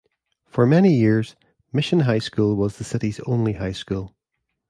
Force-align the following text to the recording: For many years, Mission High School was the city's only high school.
For 0.47 0.65
many 0.65 0.95
years, 0.95 1.35
Mission 1.71 1.99
High 1.99 2.17
School 2.17 2.55
was 2.55 2.77
the 2.79 2.83
city's 2.83 3.19
only 3.27 3.53
high 3.53 3.73
school. 3.73 4.15